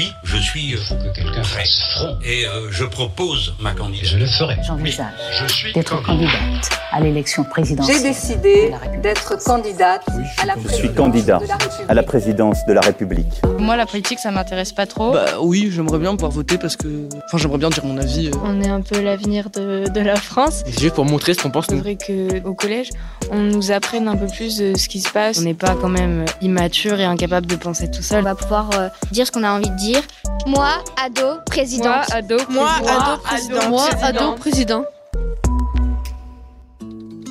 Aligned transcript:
Oui, 0.00 0.14
je 0.24 0.38
suis 0.38 0.74
euh, 0.74 0.78
que 0.78 1.14
quelqu'un 1.14 1.42
prêt. 1.42 1.60
fasse 1.60 1.82
front. 1.94 2.16
Et 2.24 2.46
euh, 2.46 2.70
je 2.70 2.84
propose 2.86 3.52
ma 3.60 3.72
Je 3.72 3.76
candidature. 3.76 4.18
le 4.18 4.24
ferai. 4.26 4.56
J'envisage 4.66 5.12
Je 5.42 5.46
suis 5.52 5.72
d'être 5.74 6.00
candidate 6.02 6.70
à 6.90 7.00
l'élection 7.00 7.44
présidentielle. 7.44 7.98
J'ai 7.98 8.02
décidé 8.08 8.72
d'être 9.02 9.36
candidate 9.44 10.02
à 10.40 10.46
la 10.46 10.54
Je 10.54 10.60
présidence 10.60 10.78
suis 10.80 10.94
candidat 10.94 11.38
de 11.38 11.46
la 11.46 11.54
République. 11.58 11.86
à 11.90 11.94
la 11.94 12.02
présidence 12.02 12.58
de 12.66 12.72
la 12.72 12.80
République. 12.80 13.40
Moi, 13.58 13.76
la 13.76 13.84
politique, 13.84 14.18
ça 14.20 14.30
m'intéresse 14.30 14.72
pas 14.72 14.86
trop. 14.86 15.12
Bah 15.12 15.26
oui, 15.42 15.68
j'aimerais 15.70 15.98
bien 15.98 16.12
pouvoir 16.14 16.32
voter 16.32 16.56
parce 16.56 16.76
que. 16.76 17.06
Enfin, 17.26 17.36
j'aimerais 17.36 17.58
bien 17.58 17.68
dire 17.68 17.84
mon 17.84 17.98
avis. 17.98 18.28
euh. 18.28 18.30
On 18.42 18.62
est 18.62 18.68
un 18.70 18.80
peu 18.80 19.02
l'avenir 19.02 19.50
de, 19.50 19.84
de 19.86 20.00
la 20.00 20.16
France. 20.16 20.62
C'est 20.64 20.80
juste 20.80 20.94
pour 20.94 21.04
montrer 21.04 21.34
ce 21.34 21.42
qu'on 21.42 21.50
pense 21.50 21.66
C'est 21.68 21.76
vrai 21.76 21.98
qu'au 22.42 22.54
collège, 22.54 22.88
on 23.30 23.38
nous 23.38 23.70
apprenne 23.70 24.08
un 24.08 24.16
peu 24.16 24.26
plus 24.26 24.56
de 24.58 24.76
ce 24.76 24.88
qui 24.88 25.00
se 25.00 25.10
passe. 25.10 25.38
On 25.38 25.42
n'est 25.42 25.54
pas 25.54 25.74
quand 25.74 25.88
même 25.88 26.24
immature 26.40 26.98
et 27.00 27.04
incapable 27.04 27.46
de 27.46 27.56
penser 27.56 27.90
tout 27.90 28.00
On 28.00 28.02
seul. 28.02 28.24
va 28.24 28.34
pouvoir 28.34 28.70
euh, 28.74 28.88
dire 29.12 29.26
ce 29.26 29.32
qu'on 29.32 29.44
a 29.44 29.50
envie 29.50 29.70
de 29.70 29.76
dire. 29.76 30.02
Moi, 30.46 30.68
ado, 31.02 31.38
présidente. 31.46 32.10
ado, 32.12 32.36
Moi, 32.48 32.68
ado, 32.88 33.20
président. 33.22 33.68
Moi, 33.68 33.88
ado, 34.02 34.32
président. 34.32 34.84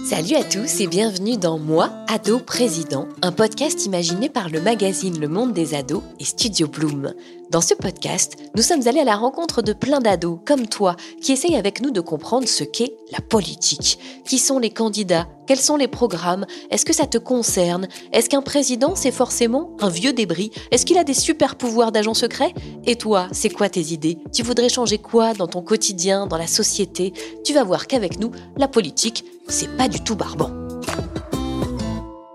Salut 0.09 0.37
à 0.37 0.43
tous 0.43 0.81
et 0.81 0.87
bienvenue 0.87 1.37
dans 1.37 1.59
Moi, 1.59 1.91
ado 2.07 2.39
président, 2.39 3.07
un 3.21 3.31
podcast 3.31 3.85
imaginé 3.85 4.27
par 4.27 4.49
le 4.49 4.59
magazine 4.59 5.19
Le 5.19 5.27
Monde 5.27 5.53
des 5.53 5.75
ados 5.75 6.01
et 6.19 6.25
Studio 6.25 6.67
Bloom. 6.67 7.13
Dans 7.51 7.61
ce 7.61 7.75
podcast, 7.75 8.35
nous 8.55 8.63
sommes 8.63 8.87
allés 8.87 9.01
à 9.01 9.03
la 9.03 9.15
rencontre 9.15 9.61
de 9.61 9.71
plein 9.71 9.99
d'ados, 9.99 10.39
comme 10.47 10.65
toi, 10.67 10.95
qui 11.21 11.31
essayent 11.31 11.55
avec 11.55 11.81
nous 11.81 11.91
de 11.91 12.01
comprendre 12.01 12.47
ce 12.47 12.63
qu'est 12.63 12.95
la 13.11 13.21
politique. 13.21 13.99
Qui 14.25 14.39
sont 14.39 14.57
les 14.57 14.71
candidats? 14.71 15.27
Quels 15.45 15.59
sont 15.59 15.75
les 15.75 15.87
programmes? 15.87 16.47
Est-ce 16.71 16.85
que 16.85 16.93
ça 16.93 17.05
te 17.05 17.19
concerne? 17.19 17.87
Est-ce 18.11 18.29
qu'un 18.29 18.41
président, 18.41 18.95
c'est 18.95 19.11
forcément 19.11 19.75
un 19.79 19.89
vieux 19.89 20.13
débris? 20.13 20.51
Est-ce 20.71 20.87
qu'il 20.87 20.97
a 20.97 21.03
des 21.03 21.13
super 21.13 21.55
pouvoirs 21.55 21.91
d'agent 21.91 22.13
secret? 22.15 22.53
Et 22.85 22.95
toi, 22.95 23.27
c'est 23.31 23.49
quoi 23.49 23.69
tes 23.69 23.93
idées? 23.93 24.17
Tu 24.33 24.41
voudrais 24.41 24.69
changer 24.69 24.97
quoi 24.97 25.33
dans 25.33 25.47
ton 25.47 25.61
quotidien, 25.61 26.25
dans 26.25 26.37
la 26.37 26.47
société? 26.47 27.13
Tu 27.43 27.53
vas 27.53 27.63
voir 27.63 27.87
qu'avec 27.87 28.19
nous, 28.19 28.31
la 28.57 28.67
politique, 28.67 29.23
c'est 29.49 29.75
pas 29.75 29.87
du 29.87 30.03
tout 30.03 30.15
barbant. 30.15 30.51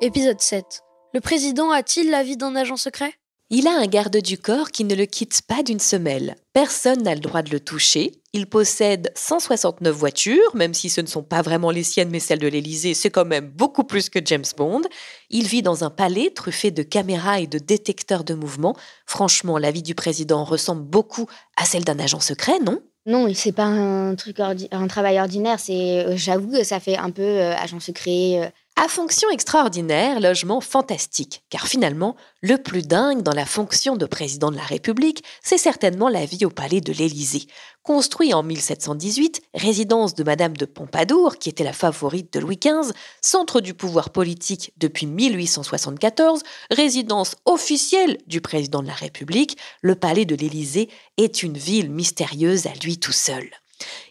Épisode 0.00 0.40
7. 0.40 0.82
Le 1.14 1.20
président 1.20 1.70
a-t-il 1.70 2.10
la 2.10 2.22
vie 2.22 2.36
d'un 2.36 2.56
agent 2.56 2.76
secret? 2.76 3.12
Il 3.50 3.68
a 3.68 3.78
un 3.78 3.86
garde 3.86 4.16
du 4.16 4.36
corps 4.36 4.70
qui 4.70 4.84
ne 4.84 4.94
le 4.94 5.06
quitte 5.06 5.42
pas 5.46 5.62
d'une 5.62 5.78
semelle. 5.78 6.34
Personne 6.54 7.02
n'a 7.02 7.14
le 7.14 7.20
droit 7.20 7.42
de 7.42 7.50
le 7.50 7.60
toucher. 7.60 8.10
Il 8.32 8.48
possède 8.48 9.12
169 9.14 9.94
voitures, 9.94 10.56
même 10.56 10.74
si 10.74 10.88
ce 10.88 11.00
ne 11.00 11.06
sont 11.06 11.22
pas 11.22 11.42
vraiment 11.42 11.70
les 11.70 11.84
siennes 11.84 12.10
mais 12.10 12.18
celles 12.18 12.40
de 12.40 12.48
l'Élysée, 12.48 12.94
c'est 12.94 13.10
quand 13.10 13.24
même 13.24 13.48
beaucoup 13.48 13.84
plus 13.84 14.08
que 14.08 14.18
James 14.24 14.44
Bond. 14.56 14.82
Il 15.30 15.46
vit 15.46 15.62
dans 15.62 15.84
un 15.84 15.90
palais 15.90 16.30
truffé 16.30 16.72
de 16.72 16.82
caméras 16.82 17.40
et 17.40 17.46
de 17.46 17.58
détecteurs 17.58 18.24
de 18.24 18.34
mouvement. 18.34 18.74
Franchement, 19.06 19.56
la 19.56 19.70
vie 19.70 19.82
du 19.82 19.94
président 19.94 20.42
ressemble 20.42 20.82
beaucoup 20.82 21.26
à 21.56 21.64
celle 21.64 21.84
d'un 21.84 22.00
agent 22.00 22.20
secret, 22.20 22.58
non? 22.58 22.80
Non, 23.06 23.26
c'est 23.34 23.52
pas 23.52 23.64
un 23.64 24.14
truc 24.14 24.40
un 24.40 24.86
travail 24.86 25.18
ordinaire. 25.20 25.60
C'est, 25.60 26.06
euh, 26.06 26.16
j'avoue 26.16 26.50
que 26.50 26.64
ça 26.64 26.80
fait 26.80 26.96
un 26.96 27.10
peu 27.10 27.22
euh, 27.22 27.54
agent 27.56 27.80
secret. 27.80 28.50
À 28.84 28.88
fonction 28.88 29.30
extraordinaire, 29.30 30.20
logement 30.20 30.60
fantastique, 30.60 31.42
car 31.48 31.66
finalement, 31.68 32.16
le 32.42 32.58
plus 32.58 32.82
dingue 32.82 33.22
dans 33.22 33.32
la 33.32 33.46
fonction 33.46 33.96
de 33.96 34.04
président 34.04 34.50
de 34.50 34.58
la 34.58 34.62
République, 34.62 35.24
c'est 35.42 35.56
certainement 35.56 36.10
la 36.10 36.26
vie 36.26 36.44
au 36.44 36.50
palais 36.50 36.82
de 36.82 36.92
l'Élysée. 36.92 37.46
Construit 37.82 38.34
en 38.34 38.42
1718, 38.42 39.40
résidence 39.54 40.14
de 40.14 40.22
Madame 40.22 40.54
de 40.54 40.66
Pompadour, 40.66 41.38
qui 41.38 41.48
était 41.48 41.64
la 41.64 41.72
favorite 41.72 42.30
de 42.34 42.40
Louis 42.40 42.58
XV, 42.58 42.92
centre 43.22 43.62
du 43.62 43.72
pouvoir 43.72 44.10
politique 44.10 44.74
depuis 44.76 45.06
1874, 45.06 46.42
résidence 46.70 47.36
officielle 47.46 48.18
du 48.26 48.42
président 48.42 48.82
de 48.82 48.88
la 48.88 48.92
République, 48.92 49.56
le 49.80 49.94
palais 49.94 50.26
de 50.26 50.34
l'Élysée 50.34 50.90
est 51.16 51.42
une 51.42 51.56
ville 51.56 51.90
mystérieuse 51.90 52.66
à 52.66 52.74
lui 52.82 52.98
tout 52.98 53.12
seul. 53.12 53.48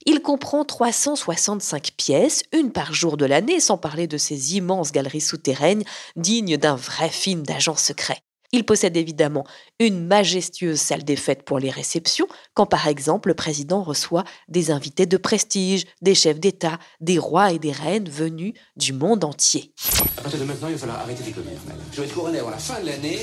Il 0.05 0.21
comprend 0.21 0.65
365 0.65 1.91
pièces, 1.97 2.43
une 2.51 2.71
par 2.71 2.93
jour 2.93 3.17
de 3.17 3.25
l'année, 3.25 3.59
sans 3.59 3.77
parler 3.77 4.07
de 4.07 4.17
ces 4.17 4.55
immenses 4.55 4.91
galeries 4.91 5.21
souterraines 5.21 5.83
dignes 6.15 6.57
d'un 6.57 6.75
vrai 6.75 7.09
film 7.09 7.43
d'agent 7.43 7.75
secret. 7.75 8.19
Il 8.55 8.65
possède 8.65 8.95
évidemment 8.95 9.45
une 9.79 10.05
majestueuse 10.05 10.79
salle 10.79 11.03
des 11.03 11.15
fêtes 11.15 11.41
pour 11.41 11.57
les 11.57 11.71
réceptions, 11.71 12.27
quand 12.53 12.67
par 12.67 12.87
exemple 12.87 13.29
le 13.29 13.33
président 13.33 13.81
reçoit 13.81 14.23
des 14.47 14.69
invités 14.69 15.07
de 15.07 15.17
prestige, 15.17 15.85
des 16.03 16.13
chefs 16.13 16.39
d'État, 16.39 16.77
des 17.01 17.17
rois 17.17 17.51
et 17.51 17.57
des 17.57 17.71
reines 17.71 18.07
venus 18.07 18.53
du 18.75 18.93
monde 18.93 19.23
entier. 19.23 19.73
À 20.19 20.21
partir 20.21 20.39
de 20.39 20.45
maintenant, 20.45 20.67
il 20.67 20.73
va 20.73 20.79
falloir 20.79 20.99
arrêter 20.99 21.23
les 21.23 21.31
conneries, 21.31 21.55
madame. 21.65 21.81
Je 21.93 22.01
vais 22.01 22.07
être 22.07 22.13
couronné 22.13 22.37
avant 22.37 22.51
la 22.51 22.59
fin 22.59 22.79
de 22.79 22.85
l'année. 22.85 23.17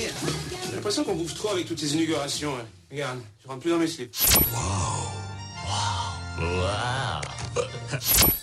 J'ai 0.67 0.75
l'impression 0.75 1.05
qu'on 1.05 1.15
bouffe 1.15 1.33
trop 1.35 1.49
avec 1.51 1.65
toutes 1.65 1.79
ces 1.79 1.93
inaugurations. 1.93 2.51
hein. 2.53 2.65
Regarde, 2.91 3.19
je 3.41 3.47
rentre 3.47 3.61
plus 3.61 3.71
dans 3.71 3.77
mes 3.77 3.87
slips. 3.87 4.13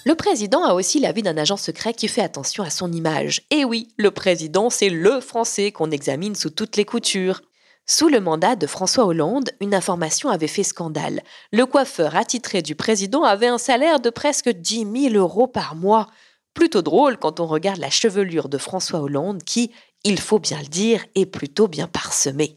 Le 0.04 0.14
président 0.14 0.64
a 0.64 0.72
aussi 0.72 1.00
la 1.00 1.12
vie 1.12 1.22
d'un 1.22 1.36
agent 1.36 1.58
secret 1.58 1.92
qui 1.92 2.08
fait 2.08 2.22
attention 2.22 2.64
à 2.64 2.70
son 2.70 2.90
image. 2.92 3.42
Et 3.50 3.64
oui, 3.64 3.88
le 3.98 4.10
président, 4.10 4.70
c'est 4.70 4.88
le 4.88 5.20
Français 5.20 5.70
qu'on 5.70 5.90
examine 5.90 6.34
sous 6.34 6.48
toutes 6.48 6.76
les 6.76 6.86
coutures. 6.86 7.42
Sous 7.84 8.08
le 8.08 8.20
mandat 8.20 8.56
de 8.56 8.66
François 8.66 9.04
Hollande, 9.04 9.50
une 9.60 9.74
information 9.74 10.30
avait 10.30 10.46
fait 10.46 10.62
scandale. 10.62 11.22
Le 11.52 11.66
coiffeur 11.66 12.16
attitré 12.16 12.62
du 12.62 12.74
président 12.74 13.22
avait 13.24 13.48
un 13.48 13.58
salaire 13.58 14.00
de 14.00 14.10
presque 14.10 14.48
10 14.48 15.10
000 15.10 15.14
euros 15.14 15.46
par 15.46 15.74
mois. 15.74 16.06
Plutôt 16.54 16.82
drôle 16.82 17.18
quand 17.18 17.40
on 17.40 17.46
regarde 17.46 17.78
la 17.78 17.90
chevelure 17.90 18.48
de 18.48 18.58
François 18.58 19.00
Hollande 19.00 19.42
qui, 19.42 19.72
il 20.04 20.18
faut 20.20 20.38
bien 20.38 20.60
le 20.60 20.68
dire, 20.68 21.04
est 21.14 21.26
plutôt 21.26 21.68
bien 21.68 21.86
parsemée. 21.86 22.56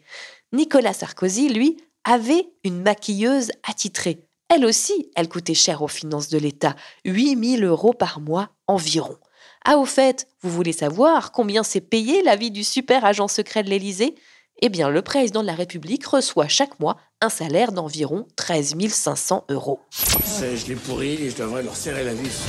Nicolas 0.53 0.93
Sarkozy, 0.93 1.49
lui, 1.49 1.77
avait 2.03 2.49
une 2.63 2.81
maquilleuse 2.81 3.51
attitrée. 3.67 4.25
Elle 4.53 4.65
aussi, 4.65 5.09
elle 5.15 5.29
coûtait 5.29 5.53
cher 5.53 5.81
aux 5.81 5.87
finances 5.87 6.27
de 6.27 6.37
l'État, 6.37 6.75
8000 7.05 7.63
euros 7.63 7.93
par 7.93 8.19
mois 8.19 8.49
environ. 8.67 9.15
Ah, 9.63 9.77
au 9.77 9.85
fait, 9.85 10.27
vous 10.41 10.49
voulez 10.49 10.73
savoir 10.73 11.31
combien 11.31 11.63
c'est 11.63 11.79
payé 11.79 12.21
la 12.23 12.35
vie 12.35 12.51
du 12.51 12.65
super 12.65 13.05
agent 13.05 13.29
secret 13.29 13.63
de 13.63 13.69
l'Élysée? 13.69 14.13
Eh 14.61 14.67
bien, 14.67 14.89
le 14.89 15.01
président 15.01 15.41
de 15.41 15.47
la 15.47 15.53
République 15.53 16.05
reçoit 16.05 16.49
chaque 16.49 16.81
mois 16.81 16.97
un 17.21 17.29
salaire 17.29 17.71
d'environ 17.71 18.27
13 18.35 18.75
500 18.89 19.45
euros. 19.47 19.79
Je 19.93 20.67
l'ai 20.67 20.75
pourri 20.75 21.13
et 21.13 21.29
je 21.29 21.37
devrais 21.37 21.63
leur 21.63 21.77
serrer 21.77 22.03
la 22.03 22.13
vis. 22.13 22.43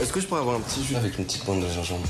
Est-ce 0.00 0.12
que 0.12 0.20
je 0.20 0.28
pourrais 0.28 0.42
avoir 0.42 0.54
un 0.54 0.60
petit 0.60 0.84
jus 0.84 0.94
avec 0.94 1.18
une 1.18 1.24
petite 1.24 1.42
pointe 1.42 1.60
de 1.60 1.68
gingembre 1.68 2.06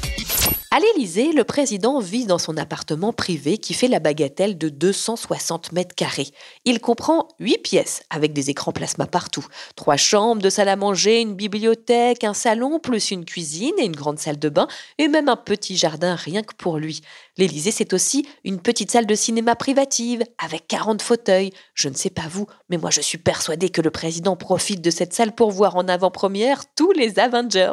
À 0.72 0.78
l'Élysée, 0.78 1.32
le 1.32 1.42
président 1.42 1.98
vit 1.98 2.26
dans 2.26 2.38
son 2.38 2.56
appartement 2.56 3.12
privé 3.12 3.58
qui 3.58 3.74
fait 3.74 3.88
la 3.88 3.98
bagatelle 3.98 4.56
de 4.56 4.68
260 4.68 5.72
mètres 5.72 5.96
carrés. 5.96 6.28
Il 6.64 6.78
comprend 6.78 7.26
8 7.40 7.58
pièces 7.58 8.04
avec 8.08 8.32
des 8.32 8.50
écrans 8.50 8.70
plasma 8.70 9.06
partout, 9.06 9.44
trois 9.74 9.96
chambres, 9.96 10.40
deux 10.40 10.48
salles 10.48 10.68
à 10.68 10.76
manger, 10.76 11.22
une 11.22 11.34
bibliothèque, 11.34 12.22
un 12.22 12.34
salon, 12.34 12.78
plus 12.78 13.10
une 13.10 13.24
cuisine 13.24 13.74
et 13.78 13.84
une 13.84 13.96
grande 13.96 14.20
salle 14.20 14.38
de 14.38 14.48
bain, 14.48 14.68
et 14.98 15.08
même 15.08 15.28
un 15.28 15.34
petit 15.34 15.76
jardin 15.76 16.14
rien 16.14 16.44
que 16.44 16.54
pour 16.54 16.78
lui. 16.78 17.00
L'Élysée, 17.36 17.72
c'est 17.72 17.92
aussi 17.92 18.28
une 18.44 18.60
petite 18.60 18.92
salle 18.92 19.06
de 19.06 19.14
cinéma 19.16 19.56
privative 19.56 20.22
avec 20.38 20.68
40 20.68 21.02
fauteuils. 21.02 21.50
Je 21.74 21.88
ne 21.88 21.94
sais 21.94 22.10
pas 22.10 22.28
vous, 22.30 22.46
mais 22.68 22.76
moi 22.76 22.90
je 22.90 23.00
suis 23.00 23.18
persuadée 23.18 23.70
que 23.70 23.80
le 23.80 23.90
président 23.90 24.36
profite 24.36 24.82
de 24.82 24.90
cette 24.90 25.14
salle 25.14 25.34
pour 25.34 25.50
voir 25.50 25.74
en 25.74 25.88
avant-première 25.88 26.62
tous 26.76 26.92
les 26.92 27.18
Avengers. 27.18 27.72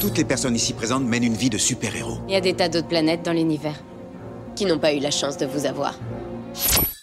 Toutes 0.00 0.16
les 0.16 0.24
personnes 0.24 0.56
ici 0.56 0.72
présentes 0.72 1.04
mènent 1.04 1.24
une 1.24 1.36
vie 1.36 1.50
de 1.50 1.58
super-héros. 1.58 2.16
Il 2.30 2.34
y 2.34 2.36
a 2.36 2.40
des 2.40 2.54
tas 2.54 2.68
d'autres 2.68 2.86
planètes 2.86 3.24
dans 3.24 3.32
l'univers 3.32 3.74
qui 4.54 4.64
n'ont 4.64 4.78
pas 4.78 4.94
eu 4.94 5.00
la 5.00 5.10
chance 5.10 5.36
de 5.36 5.46
vous 5.46 5.66
avoir. 5.66 5.98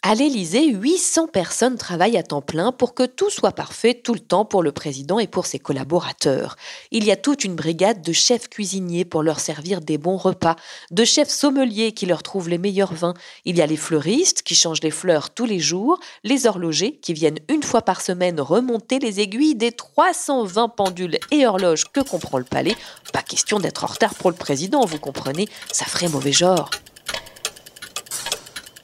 À 0.09 0.15
l'Élysée, 0.15 0.69
800 0.69 1.27
personnes 1.27 1.75
travaillent 1.75 2.15
à 2.15 2.23
temps 2.23 2.41
plein 2.41 2.71
pour 2.71 2.93
que 2.93 3.03
tout 3.03 3.29
soit 3.29 3.51
parfait 3.51 3.93
tout 3.93 4.13
le 4.13 4.21
temps 4.21 4.45
pour 4.45 4.63
le 4.63 4.71
président 4.71 5.19
et 5.19 5.27
pour 5.27 5.45
ses 5.45 5.59
collaborateurs. 5.59 6.55
Il 6.91 7.03
y 7.03 7.11
a 7.11 7.17
toute 7.17 7.43
une 7.43 7.57
brigade 7.57 8.01
de 8.01 8.13
chefs 8.13 8.47
cuisiniers 8.47 9.03
pour 9.03 9.21
leur 9.21 9.41
servir 9.41 9.81
des 9.81 9.97
bons 9.97 10.15
repas, 10.15 10.55
de 10.91 11.03
chefs 11.03 11.27
sommeliers 11.27 11.91
qui 11.91 12.05
leur 12.05 12.23
trouvent 12.23 12.47
les 12.47 12.57
meilleurs 12.57 12.93
vins. 12.93 13.15
Il 13.43 13.57
y 13.57 13.61
a 13.61 13.65
les 13.65 13.75
fleuristes 13.75 14.43
qui 14.43 14.55
changent 14.55 14.81
les 14.81 14.91
fleurs 14.91 15.31
tous 15.31 15.45
les 15.45 15.59
jours, 15.59 15.99
les 16.23 16.47
horlogers 16.47 16.93
qui 17.01 17.11
viennent 17.11 17.39
une 17.49 17.63
fois 17.63 17.81
par 17.81 17.99
semaine 17.99 18.39
remonter 18.39 18.99
les 18.99 19.19
aiguilles 19.19 19.55
des 19.55 19.73
320 19.73 20.69
pendules 20.69 21.19
et 21.31 21.45
horloges 21.45 21.83
que 21.91 21.99
comprend 21.99 22.37
le 22.37 22.45
palais. 22.45 22.77
Pas 23.11 23.23
question 23.23 23.59
d'être 23.59 23.83
en 23.83 23.87
retard 23.87 24.15
pour 24.15 24.31
le 24.31 24.37
président, 24.37 24.85
vous 24.85 24.99
comprenez, 24.99 25.49
ça 25.69 25.83
ferait 25.83 26.07
mauvais 26.07 26.31
genre. 26.31 26.69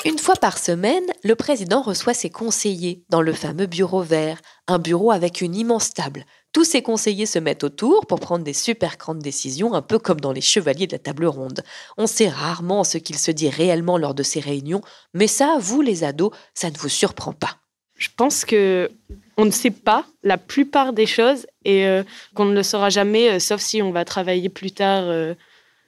Une 0.06 0.20
fois 0.20 0.36
par 0.36 0.58
semaine, 0.58 1.06
le 1.24 1.34
président 1.34 1.82
reçoit 1.82 2.14
ses 2.14 2.30
conseillers 2.30 3.06
dans 3.10 3.22
le 3.22 3.32
fameux 3.32 3.68
bureau 3.68 4.02
vert, 4.02 4.42
un 4.68 4.78
bureau 4.78 5.12
avec 5.12 5.40
une 5.40 5.56
immense 5.56 5.94
table. 5.94 6.26
Tous 6.52 6.66
ses 6.66 6.82
conseillers 6.82 7.26
se 7.26 7.40
mettent 7.40 7.64
autour 7.64 8.06
pour 8.06 8.20
prendre 8.20 8.44
des 8.44 8.52
super 8.52 8.98
grandes 8.98 9.20
décisions, 9.20 9.74
un 9.74 9.82
peu 9.82 10.00
comme 10.00 10.20
dans 10.20 10.34
les 10.34 10.42
chevaliers 10.42 10.88
de 10.88 10.92
la 10.92 11.00
table 11.00 11.26
ronde. 11.26 11.64
On 11.98 12.06
sait 12.06 12.28
rarement 12.28 12.84
ce 12.84 12.98
qu'il 12.98 13.18
se 13.18 13.32
dit 13.32 13.50
réellement 13.50 13.98
lors 13.98 14.14
de 14.14 14.24
ces 14.24 14.42
réunions, 14.42 14.82
mais 15.14 15.28
ça, 15.28 15.56
vous 15.62 15.82
les 15.82 16.04
ados, 16.04 16.32
ça 16.54 16.70
ne 16.70 16.78
vous 16.78 16.90
surprend 16.90 17.32
pas. 17.32 17.60
Je 17.98 18.10
pense 18.14 18.44
que 18.44 18.92
on 19.38 19.46
ne 19.46 19.52
sait 19.52 19.72
pas 19.72 20.06
la 20.22 20.38
plupart 20.38 20.92
des 20.92 21.06
choses 21.06 21.48
et 21.64 21.88
euh, 21.88 22.04
qu'on 22.36 22.46
ne 22.46 22.54
le 22.54 22.64
saura 22.64 22.90
jamais, 22.90 23.32
euh, 23.32 23.40
sauf 23.40 23.62
si 23.62 23.82
on 23.82 23.92
va 23.92 24.04
travailler 24.04 24.50
plus 24.50 24.72
tard. 24.72 25.06
Euh, 25.06 25.34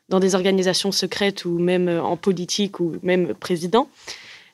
dans 0.10 0.20
des 0.20 0.36
organisations 0.36 0.92
secrètes 0.92 1.46
ou 1.46 1.58
même 1.58 1.88
euh, 1.88 2.02
en 2.02 2.18
politique 2.18 2.80
ou 2.80 2.94
même 3.04 3.34
président. 3.34 3.90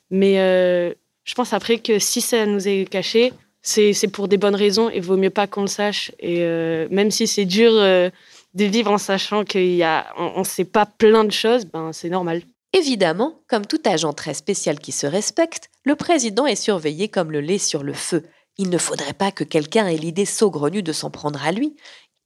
Mais 0.09 0.39
euh, 0.39 0.93
je 1.23 1.33
pense 1.35 1.53
après 1.53 1.79
que 1.79 1.99
si 1.99 2.21
ça 2.21 2.45
nous 2.45 2.67
est 2.67 2.89
caché, 2.89 3.33
c'est 3.61 4.11
pour 4.11 4.27
des 4.27 4.37
bonnes 4.37 4.55
raisons 4.55 4.89
et 4.89 4.99
vaut 4.99 5.17
mieux 5.17 5.29
pas 5.29 5.47
qu'on 5.47 5.61
le 5.61 5.67
sache. 5.67 6.11
Et 6.19 6.37
euh, 6.39 6.87
même 6.89 7.11
si 7.11 7.27
c'est 7.27 7.45
dur 7.45 7.73
de 7.73 8.11
vivre 8.65 8.91
en 8.91 8.97
sachant 8.97 9.45
qu'on 9.45 9.59
ne 9.59 10.43
sait 10.43 10.65
pas 10.65 10.85
plein 10.85 11.23
de 11.23 11.31
choses, 11.31 11.65
ben 11.65 11.93
c'est 11.93 12.09
normal. 12.09 12.41
Évidemment, 12.73 13.39
comme 13.47 13.65
tout 13.67 13.81
agent 13.85 14.13
très 14.13 14.33
spécial 14.33 14.79
qui 14.79 14.91
se 14.91 15.05
respecte, 15.05 15.69
le 15.83 15.95
président 15.95 16.47
est 16.47 16.55
surveillé 16.55 17.07
comme 17.07 17.31
le 17.31 17.41
lait 17.41 17.59
sur 17.59 17.83
le 17.83 17.93
feu. 17.93 18.23
Il 18.57 18.69
ne 18.69 18.77
faudrait 18.77 19.13
pas 19.13 19.31
que 19.31 19.43
quelqu'un 19.43 19.87
ait 19.87 19.97
l'idée 19.97 20.25
saugrenue 20.25 20.83
de 20.83 20.93
s'en 20.93 21.09
prendre 21.09 21.43
à 21.45 21.51
lui. 21.51 21.75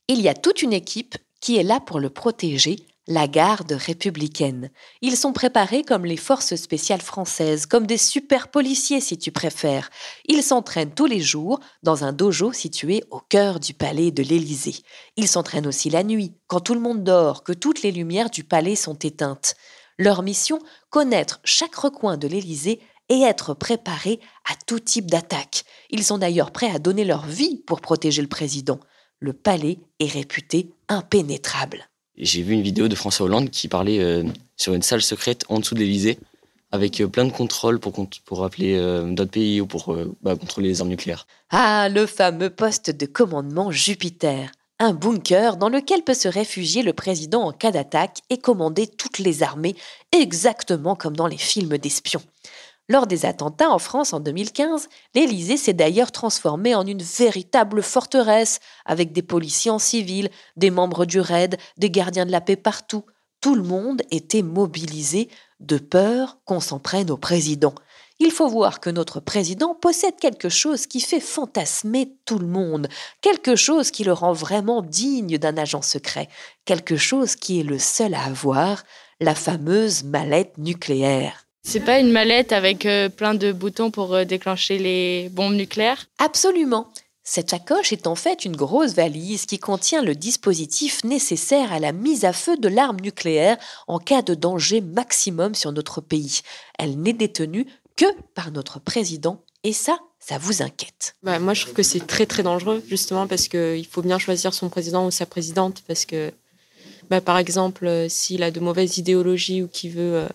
Il 0.08 0.22
y 0.22 0.30
a 0.30 0.34
toute 0.34 0.62
une 0.62 0.74
équipe 0.74 1.18
qui 1.42 1.58
est 1.58 1.64
là 1.64 1.80
pour 1.80 2.00
le 2.00 2.10
protéger, 2.10 2.78
la 3.08 3.28
garde 3.28 3.72
républicaine. 3.72 4.72
Ils 5.02 5.16
sont 5.16 5.34
préparés 5.34 5.84
comme 5.84 6.06
les 6.06 6.18
forces 6.18 6.56
spéciales 6.56 7.02
françaises, 7.02 7.66
comme 7.66 7.86
des 7.86 7.98
super 7.98 8.48
policiers 8.48 9.02
si 9.02 9.18
tu 9.18 9.32
préfères. 9.32 9.90
Ils 10.26 10.42
s'entraînent 10.42 10.94
tous 10.94 11.06
les 11.06 11.22
jours 11.22 11.60
dans 11.84 12.04
un 12.04 12.14
dojo 12.14 12.52
situé 12.52 13.04
au 13.12 13.20
cœur 13.20 13.60
du 13.60 13.74
palais 13.74 14.12
de 14.12 14.24
l'Élysée. 14.24 14.78
Ils 15.18 15.28
s'entraînent 15.28 15.68
aussi 15.68 15.90
la 15.90 16.04
nuit, 16.04 16.34
quand 16.48 16.62
tout 16.62 16.74
le 16.74 16.80
monde 16.80 17.04
dort, 17.04 17.44
que 17.44 17.54
toutes 17.54 17.84
les 17.84 17.92
lumières 17.92 18.30
du 18.30 18.44
palais 18.44 18.76
sont 18.76 18.96
éteintes. 18.96 19.56
Leur 19.98 20.24
mission, 20.24 20.60
connaître 20.90 21.40
chaque 21.44 21.76
recoin 21.76 22.18
de 22.18 22.28
l'Élysée 22.28 22.82
et 23.10 23.22
être 23.22 23.54
préparés 23.54 24.20
à 24.50 24.56
tout 24.66 24.80
type 24.80 25.10
d'attaque. 25.12 25.64
Ils 25.92 26.04
sont 26.04 26.18
d'ailleurs 26.18 26.52
prêts 26.52 26.72
à 26.72 26.80
donner 26.80 27.06
leur 27.06 27.26
vie 27.26 27.62
pour 27.68 27.82
protéger 27.82 28.24
le 28.24 28.28
président. 28.28 28.80
Le 29.20 29.32
palais 29.32 29.80
est 30.00 30.12
réputé 30.12 30.74
impénétrable. 30.90 31.88
J'ai 32.18 32.42
vu 32.44 32.54
une 32.54 32.62
vidéo 32.62 32.88
de 32.88 32.96
François 32.96 33.26
Hollande 33.26 33.50
qui 33.50 33.68
parlait 33.68 34.00
euh, 34.00 34.24
sur 34.56 34.74
une 34.74 34.82
salle 34.82 35.02
secrète 35.02 35.44
en 35.50 35.60
dessous 35.60 35.76
de 35.76 35.80
l'Elysée 35.80 36.18
avec 36.72 37.02
euh, 37.02 37.08
plein 37.08 37.26
de 37.26 37.32
contrôles 37.32 37.80
pour, 37.80 37.94
pour 38.26 38.44
appeler 38.46 38.76
euh, 38.76 39.04
d'autres 39.14 39.32
pays 39.32 39.60
ou 39.60 39.66
pour 39.66 39.96
bah, 40.22 40.36
contrôler 40.36 40.70
les 40.70 40.82
armes 40.82 40.90
nucléaires. 40.90 41.28
Ah, 41.50 41.90
le 41.90 42.06
fameux 42.06 42.50
poste 42.50 42.90
de 42.90 43.06
commandement 43.06 43.70
Jupiter. 43.70 44.52
Un 44.80 44.94
bunker 44.94 45.58
dans 45.58 45.70
lequel 45.70 46.04
peut 46.04 46.14
se 46.14 46.28
réfugier 46.28 46.84
le 46.84 46.92
président 46.94 47.44
en 47.44 47.52
cas 47.54 47.72
d'attaque 47.72 48.20
et 48.30 48.38
commander 48.38 48.88
toutes 48.88 49.20
les 49.20 49.42
armées, 49.42 49.76
exactement 50.12 50.96
comme 50.96 51.16
dans 51.16 51.28
les 51.28 51.38
films 51.38 51.78
d'espions. 51.78 52.22
Lors 52.88 53.08
des 53.08 53.26
attentats 53.26 53.72
en 53.72 53.80
France 53.80 54.14
en 54.14 54.20
2015, 54.20 54.90
l'Élysée 55.16 55.58
s'est 55.58 55.74
d'ailleurs 55.74 56.12
transformé 56.12 56.76
en 56.76 56.86
une 56.86 57.02
véritable 57.02 57.82
forteresse, 57.82 58.60
avec 58.86 59.12
des 59.12 59.24
policiers 59.24 59.72
en 59.72 59.80
civil, 59.80 60.30
des 60.56 60.70
membres 60.70 61.06
du 61.06 61.20
RAID, 61.20 61.58
des 61.78 61.90
gardiens 61.90 62.28
de 62.28 62.32
la 62.32 62.42
paix 62.42 62.56
partout. 62.56 63.04
Tout 63.42 63.56
le 63.56 63.64
monde 63.64 64.04
était 64.12 64.44
mobilisé 64.44 65.30
de 65.60 65.80
peur 65.80 66.38
qu'on 66.46 66.60
s'en 66.60 66.78
prenne 66.78 67.10
au 67.10 67.18
président. 67.18 67.74
Il 68.20 68.32
faut 68.32 68.48
voir 68.48 68.80
que 68.80 68.92
notre 68.92 69.20
président 69.20 69.74
possède 69.74 70.18
quelque 70.18 70.50
chose 70.50 70.86
qui 70.86 71.02
fait 71.02 71.20
fantasmer 71.20 72.16
tout 72.26 72.40
le 72.40 72.48
monde, 72.48 72.88
quelque 73.22 73.56
chose 73.56 73.90
qui 73.90 74.04
le 74.04 74.14
rend 74.14 74.32
vraiment 74.32 74.84
digne 74.84 75.40
d'un 75.40 75.58
agent 75.58 75.82
secret, 75.82 76.30
quelque 76.66 76.98
chose 76.98 77.36
qui 77.36 77.60
est 77.60 77.64
le 77.64 77.80
seul 77.80 78.14
à 78.14 78.26
avoir, 78.26 78.84
la 79.20 79.36
fameuse 79.36 80.04
mallette 80.04 80.58
nucléaire. 80.58 81.45
C'est 81.68 81.80
pas 81.80 82.00
une 82.00 82.12
mallette 82.12 82.52
avec 82.52 82.86
euh, 82.86 83.10
plein 83.10 83.34
de 83.34 83.52
boutons 83.52 83.90
pour 83.90 84.14
euh, 84.14 84.24
déclencher 84.24 84.78
les 84.78 85.30
bombes 85.30 85.56
nucléaires? 85.56 86.06
Absolument. 86.20 86.88
Cette 87.24 87.50
sacoche 87.50 87.92
est 87.92 88.06
en 88.06 88.14
fait 88.14 88.46
une 88.46 88.56
grosse 88.56 88.94
valise 88.94 89.48
qui 89.48 89.58
contient 89.58 90.04
le 90.04 90.14
dispositif 90.14 91.04
nécessaire 91.04 91.74
à 91.74 91.80
la 91.80 91.92
mise 91.92 92.24
à 92.24 92.34
feu 92.34 92.56
de 92.56 92.68
l'arme 92.68 93.00
nucléaire 93.02 93.58
en 93.88 93.98
cas 93.98 94.22
de 94.22 94.36
danger 94.36 94.80
maximum 94.80 95.56
sur 95.56 95.72
notre 95.72 96.02
pays. 96.02 96.42
Elle 96.78 97.02
n'est 97.02 97.14
détenue 97.14 97.66
que 97.96 98.06
par 98.36 98.52
notre 98.52 98.80
président 98.80 99.42
et 99.64 99.74
ça, 99.74 99.98
ça 100.20 100.38
vous 100.38 100.62
inquiète 100.62 101.16
bah, 101.24 101.40
Moi, 101.40 101.56
je 101.56 101.64
trouve 101.64 101.74
que 101.74 101.84
c'est 101.84 102.06
très 102.06 102.28
très 102.28 102.44
dangereux 102.44 102.84
justement 102.88 103.26
parce 103.26 103.48
qu'il 103.48 103.88
faut 103.90 104.04
bien 104.04 104.20
choisir 104.20 104.54
son 104.54 104.70
président 104.70 105.08
ou 105.08 105.12
sa 105.12 105.26
présidente 105.26 105.82
parce 105.88 106.06
que, 106.06 106.32
bah, 107.10 107.22
par 107.22 107.40
exemple, 107.40 107.88
euh, 107.88 108.08
s'il 108.08 108.44
a 108.44 108.52
de 108.52 108.60
mauvaises 108.60 109.00
idéologies 109.00 109.64
ou 109.64 109.68
qu'il 109.68 109.94
veut 109.94 110.28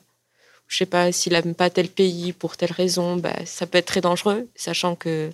je 0.71 0.77
sais 0.77 0.87
pas, 0.87 1.11
s'il 1.11 1.33
n'aime 1.33 1.55
pas 1.55 1.69
tel 1.69 1.89
pays 1.89 2.33
pour 2.33 2.57
telle 2.57 2.71
raison, 2.71 3.17
bah, 3.17 3.35
ça 3.45 3.67
peut 3.67 3.77
être 3.77 3.87
très 3.87 4.01
dangereux, 4.01 4.49
sachant 4.55 4.95
que 4.95 5.31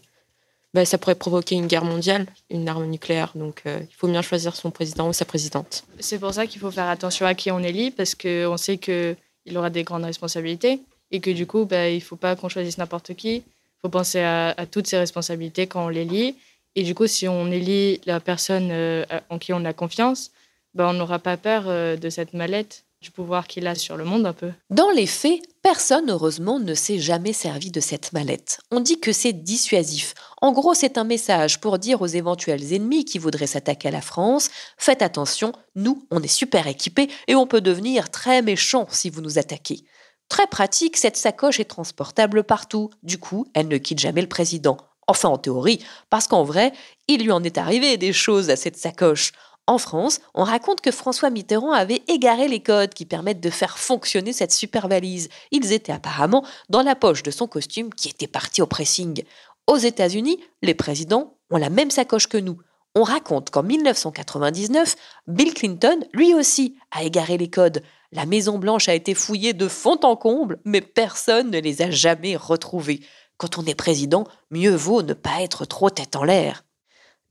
bah, 0.72 0.86
ça 0.86 0.96
pourrait 0.96 1.14
provoquer 1.14 1.56
une 1.56 1.66
guerre 1.66 1.84
mondiale, 1.84 2.26
une 2.48 2.66
arme 2.68 2.86
nucléaire. 2.86 3.32
Donc 3.34 3.62
euh, 3.66 3.78
il 3.82 3.94
faut 3.94 4.08
bien 4.08 4.22
choisir 4.22 4.56
son 4.56 4.70
président 4.70 5.08
ou 5.08 5.12
sa 5.12 5.26
présidente. 5.26 5.84
C'est 6.00 6.18
pour 6.18 6.32
ça 6.32 6.46
qu'il 6.46 6.58
faut 6.58 6.70
faire 6.70 6.88
attention 6.88 7.26
à 7.26 7.34
qui 7.34 7.50
on 7.50 7.60
élit, 7.60 7.90
parce 7.90 8.14
qu'on 8.14 8.56
sait 8.56 8.78
qu'il 8.78 9.16
aura 9.54 9.68
des 9.68 9.84
grandes 9.84 10.04
responsabilités 10.04 10.80
et 11.10 11.20
que 11.20 11.30
du 11.30 11.46
coup, 11.46 11.66
bah, 11.66 11.90
il 11.90 11.96
ne 11.96 12.00
faut 12.00 12.16
pas 12.16 12.34
qu'on 12.34 12.48
choisisse 12.48 12.78
n'importe 12.78 13.14
qui. 13.14 13.36
Il 13.36 13.80
faut 13.82 13.90
penser 13.90 14.20
à, 14.20 14.54
toutes 14.70 14.86
ses 14.86 14.96
responsabilités 14.96 15.66
quand 15.66 15.84
on 15.84 15.88
l'élit. 15.90 16.34
Et 16.76 16.82
du 16.82 16.94
coup, 16.94 17.06
si 17.06 17.28
on 17.28 17.52
élit 17.52 18.00
la 18.06 18.20
personne 18.20 18.70
euh, 18.70 19.04
en 19.28 19.38
qui 19.38 19.52
on 19.52 19.66
a 19.66 19.74
confiance, 19.74 20.30
on 20.78 20.94
n'aura 20.94 21.18
pas 21.18 21.36
peur 21.36 21.64
euh, 21.66 21.96
de 21.96 22.08
cette 22.08 22.32
mallette 22.32 22.84
pouvoir 23.10 23.46
qu'il 23.46 23.66
a 23.66 23.74
sur 23.74 23.96
le 23.96 24.04
monde 24.04 24.26
un 24.26 24.32
peu. 24.32 24.52
Dans 24.70 24.90
les 24.90 25.06
faits, 25.06 25.40
personne 25.62 26.10
heureusement 26.10 26.58
ne 26.58 26.74
s'est 26.74 26.98
jamais 26.98 27.32
servi 27.32 27.70
de 27.70 27.80
cette 27.80 28.12
mallette. 28.12 28.60
On 28.70 28.80
dit 28.80 29.00
que 29.00 29.12
c'est 29.12 29.32
dissuasif. 29.32 30.14
En 30.40 30.52
gros, 30.52 30.74
c'est 30.74 30.98
un 30.98 31.04
message 31.04 31.60
pour 31.60 31.78
dire 31.78 32.02
aux 32.02 32.06
éventuels 32.06 32.72
ennemis 32.72 33.04
qui 33.04 33.18
voudraient 33.18 33.46
s'attaquer 33.46 33.88
à 33.88 33.92
la 33.92 34.00
France, 34.00 34.50
faites 34.78 35.02
attention, 35.02 35.52
nous, 35.74 36.06
on 36.10 36.22
est 36.22 36.26
super 36.28 36.66
équipés 36.66 37.08
et 37.28 37.34
on 37.34 37.46
peut 37.46 37.60
devenir 37.60 38.10
très 38.10 38.42
méchants 38.42 38.86
si 38.90 39.10
vous 39.10 39.20
nous 39.20 39.38
attaquez. 39.38 39.84
Très 40.28 40.46
pratique, 40.46 40.96
cette 40.96 41.16
sacoche 41.16 41.60
est 41.60 41.64
transportable 41.64 42.44
partout. 42.44 42.90
Du 43.02 43.18
coup, 43.18 43.46
elle 43.54 43.68
ne 43.68 43.78
quitte 43.78 44.00
jamais 44.00 44.22
le 44.22 44.28
président. 44.28 44.76
Enfin, 45.06 45.28
en 45.28 45.38
théorie, 45.38 45.84
parce 46.10 46.26
qu'en 46.26 46.42
vrai, 46.42 46.72
il 47.06 47.22
lui 47.22 47.30
en 47.30 47.44
est 47.44 47.58
arrivé 47.58 47.96
des 47.96 48.12
choses 48.12 48.50
à 48.50 48.56
cette 48.56 48.76
sacoche. 48.76 49.32
En 49.68 49.78
France, 49.78 50.20
on 50.34 50.44
raconte 50.44 50.80
que 50.80 50.92
François 50.92 51.30
Mitterrand 51.30 51.72
avait 51.72 52.02
égaré 52.06 52.46
les 52.46 52.62
codes 52.62 52.94
qui 52.94 53.04
permettent 53.04 53.40
de 53.40 53.50
faire 53.50 53.78
fonctionner 53.78 54.32
cette 54.32 54.52
super 54.52 54.86
valise. 54.86 55.28
Ils 55.50 55.72
étaient 55.72 55.92
apparemment 55.92 56.44
dans 56.68 56.82
la 56.82 56.94
poche 56.94 57.24
de 57.24 57.32
son 57.32 57.48
costume 57.48 57.92
qui 57.92 58.08
était 58.08 58.28
parti 58.28 58.62
au 58.62 58.66
pressing. 58.66 59.24
Aux 59.66 59.76
États-Unis, 59.76 60.38
les 60.62 60.74
présidents 60.74 61.34
ont 61.50 61.56
la 61.56 61.70
même 61.70 61.90
sacoche 61.90 62.28
que 62.28 62.38
nous. 62.38 62.58
On 62.94 63.02
raconte 63.02 63.50
qu'en 63.50 63.64
1999, 63.64 64.94
Bill 65.26 65.52
Clinton, 65.52 65.98
lui 66.14 66.32
aussi, 66.32 66.76
a 66.92 67.02
égaré 67.02 67.36
les 67.36 67.50
codes. 67.50 67.82
La 68.12 68.24
Maison 68.24 68.58
Blanche 68.58 68.88
a 68.88 68.94
été 68.94 69.14
fouillée 69.14 69.52
de 69.52 69.66
fond 69.66 69.98
en 70.04 70.14
comble, 70.14 70.60
mais 70.64 70.80
personne 70.80 71.50
ne 71.50 71.58
les 71.58 71.82
a 71.82 71.90
jamais 71.90 72.36
retrouvés. 72.36 73.00
Quand 73.36 73.58
on 73.58 73.66
est 73.66 73.74
président, 73.74 74.24
mieux 74.50 74.74
vaut 74.74 75.02
ne 75.02 75.12
pas 75.12 75.42
être 75.42 75.64
trop 75.64 75.90
tête 75.90 76.14
en 76.14 76.22
l'air. 76.22 76.65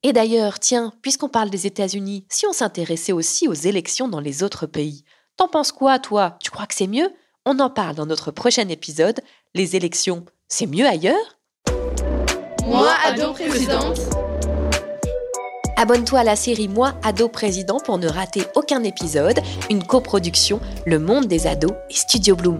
Et 0.08 0.14
d'ailleurs, 0.14 0.60
tiens, 0.60 0.94
puisqu'on 1.02 1.30
parle 1.30 1.50
des 1.50 1.66
États-Unis, 1.66 2.28
si 2.30 2.46
on 2.46 2.54
s'intéressait 2.54 3.12
aussi 3.12 3.48
aux 3.48 3.56
élections 3.56 4.08
dans 4.08 4.20
les 4.20 4.44
autres 4.44 4.68
pays, 4.68 5.04
t'en 5.36 5.48
penses 5.48 5.72
quoi, 5.72 5.98
toi? 5.98 6.38
Tu 6.44 6.52
crois 6.52 6.68
que 6.68 6.76
c'est 6.76 6.86
mieux? 6.86 7.10
On 7.44 7.60
en 7.60 7.72
parle 7.72 7.96
dans 7.96 8.06
notre 8.06 8.30
prochain 8.30 8.70
épisode. 8.70 9.20
Les 9.56 9.76
élections, 9.76 10.24
c'est 10.48 10.68
mieux 10.68 10.86
ailleurs? 10.86 11.40
Moi, 12.68 12.94
ado 13.04 13.34
présidente. 13.34 13.98
Abonne-toi 15.76 16.20
à 16.20 16.24
la 16.24 16.36
série 16.36 16.68
Moi, 16.68 16.94
ado 17.04 17.28
président 17.28 17.80
pour 17.80 17.98
ne 17.98 18.08
rater 18.08 18.44
aucun 18.54 18.84
épisode, 18.84 19.40
une 19.72 19.84
coproduction 19.84 20.62
Le 20.86 21.00
Monde 21.00 21.26
des 21.26 21.48
ados 21.48 21.74
et 21.90 21.96
Studio 21.96 22.36
Bloom. 22.36 22.60